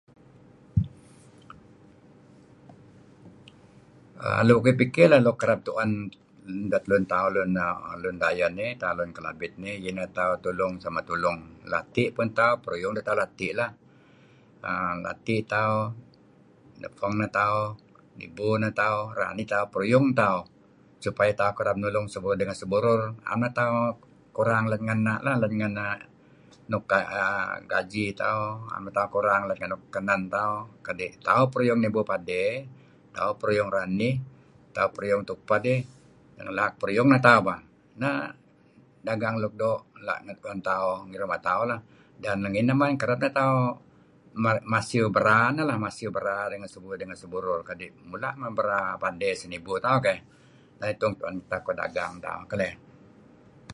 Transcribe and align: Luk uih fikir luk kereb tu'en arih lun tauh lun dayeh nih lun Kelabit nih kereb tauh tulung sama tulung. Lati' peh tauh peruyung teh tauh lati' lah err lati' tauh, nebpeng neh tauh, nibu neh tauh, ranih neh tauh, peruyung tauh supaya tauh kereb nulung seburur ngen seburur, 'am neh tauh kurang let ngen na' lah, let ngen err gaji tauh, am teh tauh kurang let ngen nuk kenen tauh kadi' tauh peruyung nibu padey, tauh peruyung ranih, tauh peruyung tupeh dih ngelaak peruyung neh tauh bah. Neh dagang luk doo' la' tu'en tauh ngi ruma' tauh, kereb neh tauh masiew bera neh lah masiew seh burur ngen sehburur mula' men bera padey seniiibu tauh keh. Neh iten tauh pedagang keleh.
Luk 4.47 4.61
uih 4.67 4.75
fikir 4.79 5.09
luk 5.25 5.37
kereb 5.41 5.59
tu'en 5.67 5.91
arih 6.77 6.87
lun 6.89 7.03
tauh 7.11 7.29
lun 8.03 8.15
dayeh 8.23 8.49
nih 8.57 8.71
lun 8.97 9.09
Kelabit 9.17 9.53
nih 9.63 9.75
kereb 9.85 10.09
tauh 10.17 10.35
tulung 10.43 10.73
sama 10.83 11.01
tulung. 11.09 11.39
Lati' 11.71 12.07
peh 12.15 12.29
tauh 12.37 12.55
peruyung 12.63 12.93
teh 12.95 13.03
tauh 13.07 13.17
lati' 13.21 13.51
lah 13.59 13.71
err 14.71 14.95
lati' 15.05 15.39
tauh, 15.53 15.79
nebpeng 16.81 17.13
neh 17.19 17.31
tauh, 17.39 17.63
nibu 18.19 18.49
neh 18.61 18.71
tauh, 18.81 19.01
ranih 19.19 19.37
neh 19.47 19.49
tauh, 19.53 19.65
peruyung 19.73 20.07
tauh 20.21 20.39
supaya 21.03 21.31
tauh 21.39 21.53
kereb 21.57 21.77
nulung 21.81 22.07
seburur 22.13 22.35
ngen 22.47 22.57
seburur, 22.61 23.01
'am 23.27 23.39
neh 23.43 23.51
tauh 23.59 23.77
kurang 24.35 24.63
let 24.71 24.81
ngen 24.85 24.99
na' 25.07 25.19
lah, 25.25 25.35
let 25.41 25.51
ngen 25.59 25.73
err 25.85 27.17
gaji 27.71 28.03
tauh, 28.21 28.45
am 28.75 28.83
teh 28.85 28.93
tauh 28.97 29.09
kurang 29.15 29.41
let 29.49 29.57
ngen 29.59 29.69
nuk 29.73 29.83
kenen 29.95 30.21
tauh 30.35 30.53
kadi' 30.85 31.11
tauh 31.27 31.45
peruyung 31.51 31.79
nibu 31.83 31.99
padey, 32.11 32.49
tauh 33.15 33.33
peruyung 33.39 33.69
ranih, 33.75 34.15
tauh 34.75 34.89
peruyung 34.93 35.21
tupeh 35.29 35.57
dih 35.65 35.79
ngelaak 36.45 36.73
peruyung 36.79 37.07
neh 37.11 37.21
tauh 37.27 37.39
bah. 37.47 37.59
Neh 38.01 38.15
dagang 39.07 39.35
luk 39.41 39.53
doo' 39.61 39.79
la' 40.05 40.19
tu'en 40.43 40.59
tauh 40.69 40.93
ngi 41.07 41.17
ruma' 41.21 41.41
tauh, 41.47 41.65
kereb 43.01 43.19
neh 43.25 43.33
tauh 43.41 43.61
masiew 44.73 45.11
bera 45.15 45.39
neh 45.55 45.65
lah 45.69 45.75
masiew 45.83 46.07
seh 46.71 46.79
burur 46.83 46.99
ngen 47.07 47.19
sehburur 47.21 47.59
mula' 48.11 48.33
men 48.39 48.51
bera 48.57 48.81
padey 49.03 49.33
seniiibu 49.41 49.73
tauh 49.85 49.99
keh. 50.05 50.19
Neh 50.79 50.87
iten 50.95 51.11
tauh 51.51 51.61
pedagang 51.67 52.13
keleh. 52.51 52.73